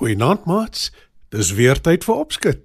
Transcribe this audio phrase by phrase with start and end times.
[0.00, 0.92] Goeienaand maats.
[1.28, 2.60] Dis weer tyd vir opskud.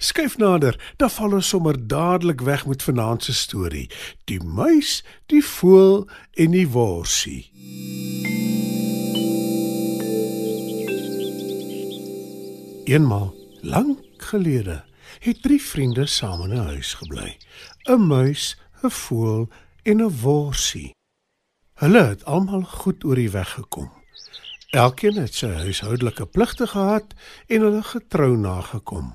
[0.00, 3.84] Skyf nader, dan val ons sommer dadelik weg met vanaand se storie.
[4.24, 6.08] Die muis, die voël
[6.40, 7.50] en die worsie.
[12.88, 13.28] Eenmal,
[13.60, 14.00] lank
[14.32, 14.80] gelede,
[15.20, 17.36] het drie vriende saam in 'n huis gebly.
[17.84, 19.48] 'n Muis, 'n voël
[19.82, 20.96] en 'n worsie.
[21.74, 23.99] Hulle het almal goed oor die weg gekom.
[24.70, 27.14] Elkeen het sy huishoudelike pligte gehad
[27.50, 29.08] en hulle getrou nagekom.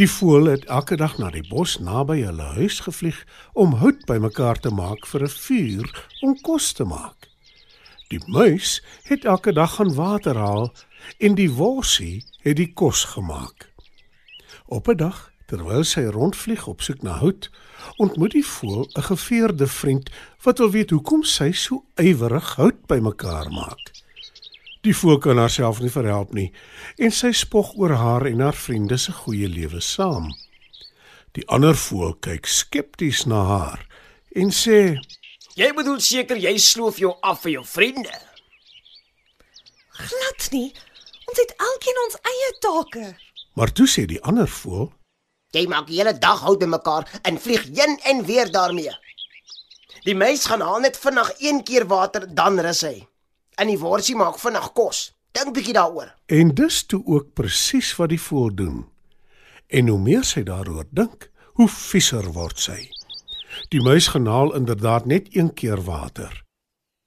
[0.00, 3.18] Die voël het elke dag na die bos naby hulle huis gevlieg
[3.52, 7.28] om hout bymekaar te maak vir 'n vuur om kos te maak.
[8.08, 10.72] Die muis het elke dag gaan water haal
[11.18, 13.72] en die worsie het die kos gemaak.
[14.66, 17.50] Op 'n dag, terwyl sy rondvlieg op soek na hout,
[17.96, 20.10] ontmoet die voël 'n geveerde vriend
[20.42, 23.95] wat wil weet hoekom sy so ywerig hout bymekaar maak.
[24.84, 26.50] Die voël kan haarself nie verhelp nie
[27.02, 30.28] en sy spog oor haar en haar vriende se goeie lewe saam.
[31.36, 33.86] Die ander voël kyk skepties na haar
[34.36, 34.98] en sê:
[35.56, 38.14] "Jy bedoel seker jy sloof jou af vir jou vriende."
[39.96, 40.72] Glad nie.
[41.26, 43.16] Ons het elkeen ons eie take.
[43.54, 44.92] Maar toe sê die ander voël:
[45.50, 48.94] "Jy maak die hele dag hout bymekaar en vlieg heen en weer daarmee."
[50.04, 53.06] Die mens gaan haal net vinnig een keer water dan rus hy
[53.56, 55.10] en die worsie maak vinnig kos.
[55.36, 56.12] Dink bietjie daaroor.
[56.32, 58.84] En dis toe ook presies wat die voël doen.
[59.66, 62.78] En hoe meer sy daaroor dink, hoe vieser word sy.
[63.72, 66.42] Die muis genaal inderdaad net een keer water.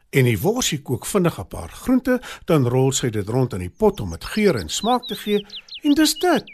[0.09, 3.75] En die worsie kook vinnig 'n paar groente, dan rol sy dit rond in die
[3.81, 5.45] pot om dit geur en smaak te gee,
[5.83, 6.45] en dis dit.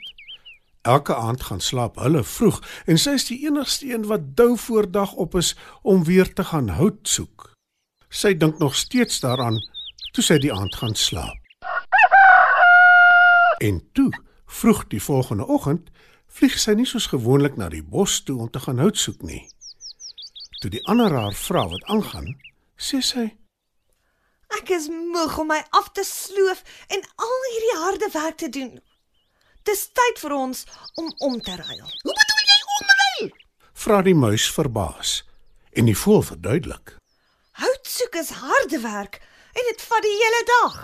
[0.82, 4.92] Elke aand gaan slaap hulle vroeg en sy is die enigste een wat dou voor
[4.92, 7.54] dag op is om weer te gaan hout soek.
[8.10, 9.58] Sy dink nog steeds daaraan
[10.16, 11.42] toe sy die aand gaan slaap.
[13.64, 14.12] En toe,
[14.46, 15.90] vroeg die volgende oggend,
[16.32, 19.44] vlieg sy nie soos gewoonlik na die bos toe om te gaan hout soek nie.
[20.62, 22.32] Toe die ander haar vra wat aangaan,
[22.80, 23.26] sê sy:
[24.60, 28.74] Ek is moeg om my af te sloof en al hierdie harde werk te doen.
[29.68, 30.66] Dis tyd vir ons
[31.02, 31.88] om om te ruil.
[32.04, 33.32] Hoe bedoel jy omruil?
[33.86, 35.24] Vra die muis verbaas
[35.76, 36.96] en die voël verduidelik.
[37.60, 39.20] Hout soek is harde werk
[39.60, 40.76] en dit vat die hele dag.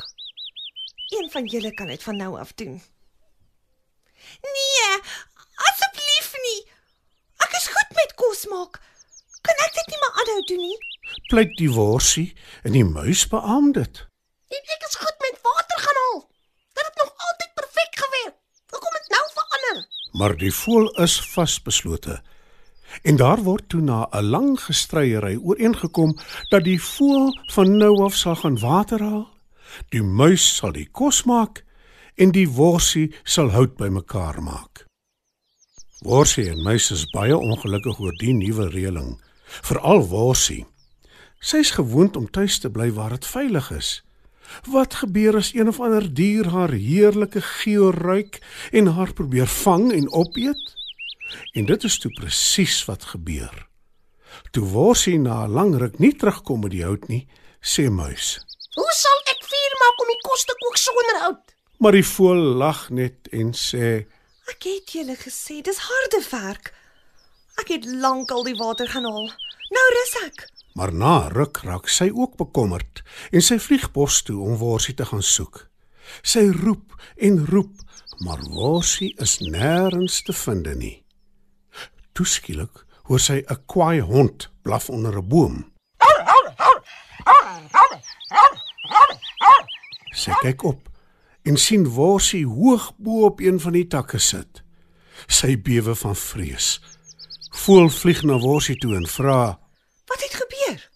[1.17, 2.77] Een van julle kan dit van nou af doen.
[4.41, 4.99] Nee,
[5.67, 6.59] asseblief nie.
[7.45, 8.79] Ek is goed met kos maak.
[9.47, 10.77] Kan ek dit nie maar aanhou doen nie?
[11.31, 12.27] Pleit die worsie
[12.63, 14.03] en die muis beamoed dit.
[14.55, 16.21] En ek is goed met water gaan haal.
[16.77, 18.37] Dit het nog altyd perfek gewerk.
[18.71, 19.81] Hoekom het nou verander?
[20.21, 22.21] Maar die voël is vasbeslote.
[23.01, 26.17] En daar word toe na 'n lang gestryery ooreengekom
[26.49, 29.27] dat die voël van nou af sal gaan water haal,
[29.89, 31.63] die muis sal die kos maak
[32.15, 34.85] en die worsie sal hout bymekaar maak.
[36.01, 39.21] Worsie en muis is baie ongelukkig oor die nuwe reëling,
[39.61, 40.65] veral worsie.
[41.39, 44.03] Sy's gewoond om tuis te bly waar dit veilig is.
[44.67, 48.41] Wat gebeur as een of ander dier haar heerlike geur ruik
[48.71, 50.80] en haar probeer vang en opeet?
[51.53, 53.67] En dit is toe presies wat gebeur.
[54.51, 57.27] Toe worsie na 'n lang ruk nie terugkom met die hout nie,
[57.61, 58.39] sê muis:
[58.75, 62.43] "Hoe sal ek vuur maak om die kos te kook sonder hout?" Maar die voël
[62.63, 64.05] lag net en sê:
[64.47, 66.73] "Ek het julle gesê, dis harde werk.
[67.55, 69.29] Ek het lankal die water gaan haal.
[69.69, 74.39] Nou rus ek." Maar na ruk raak sy ook bekommerd en sy vlieg bos toe
[74.39, 75.67] om worsie te gaan soek.
[76.21, 77.73] Sy roep en roep,
[78.17, 81.00] maar worsie is nêrens te vind nie.
[82.21, 85.55] Toe skielik hoor sy 'n kwaai hond blaf onder 'n boom.
[90.13, 90.89] Sy kyk op
[91.41, 94.61] en sien Worsie hoog bo op een van die takke sit.
[95.27, 96.81] Sy bewe van vrees.
[97.63, 99.59] Voel vlieg na Worsie toe en vra:
[100.05, 100.89] "Wat het gebeur?"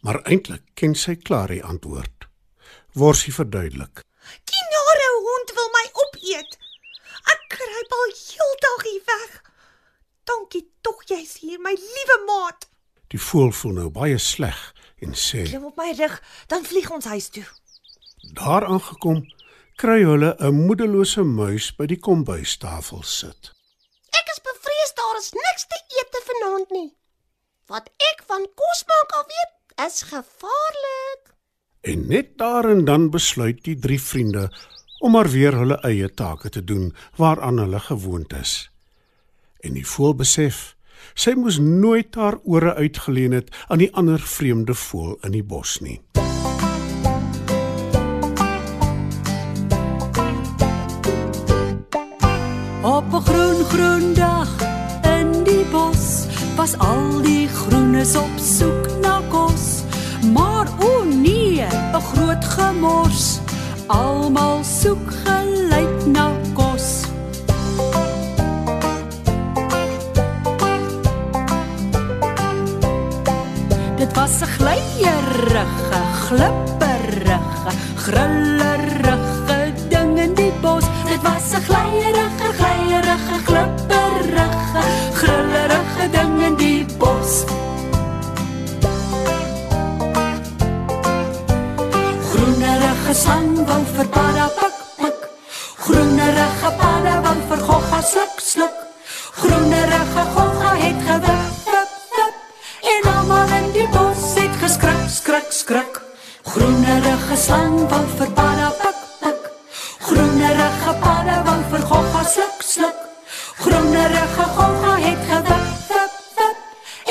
[0.00, 2.28] Maar eintlik ken sy klaar die antwoord.
[2.92, 4.04] Worsie verduidelik:
[4.44, 6.58] "Die nare hond wil my opeet.
[7.34, 9.45] Ek kruip al heeldag hier weg.
[13.14, 14.58] Die voël voel nou baie sleg
[15.04, 16.16] en sê: Klim op my rug,
[16.50, 17.44] dan vlieg ons huis toe.
[18.34, 19.22] Daar aangekom,
[19.76, 23.52] kry hulle 'n moedelose muis by die kombuistafel sit.
[24.10, 26.90] Ek is bevrees daar is niks te eet vanaand nie.
[27.66, 31.34] Wat ek van kos maak al weet, is gevaarlik.
[31.80, 34.50] En net daar en dan besluit die drie vriende
[34.98, 38.70] om maar weer hulle eie take te doen waaraan hulle gewoond is.
[39.66, 40.76] En die voël besef
[41.18, 45.78] sy moes nooit haar ore uitgeleen het aan die ander vreemde voël in die bos
[45.82, 45.98] nie.
[52.82, 54.50] Op 'n groen groen dag
[55.18, 56.26] in die bos
[56.56, 59.82] was al die groenes op soek na kos.
[60.32, 63.40] Maar o nee, 'n groot gemors.
[63.86, 65.10] Almal soek
[74.36, 77.38] Was 'n glyerige, glipperige,
[78.04, 80.84] grillerige ding in die bos.
[81.08, 84.82] Dit was 'n glyerige, glyerige, glipperige,
[85.20, 87.32] grillerige ding in die bos.
[92.28, 95.20] Groenerige slang wou vir para pik pik.
[95.84, 98.76] Groenerige para wou vir gogga sluk sluk.
[99.40, 99.75] Groenerige
[107.36, 109.42] Groenerige slang wou vir para pik pik.
[110.06, 113.00] Groenerige para wou vir gogga sluk sluk.
[113.60, 116.56] Groenerige gogga het gewip wip wip.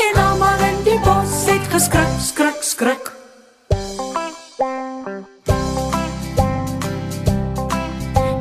[0.06, 3.06] En almal in die bos het geskrik skrik skrik.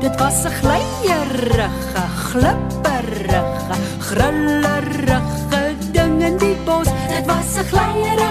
[0.01, 3.77] Dit was 'n glyerige, glipperige,
[4.09, 6.89] grillerige ding in die bos.
[7.13, 8.24] Dit was 'n glyerige,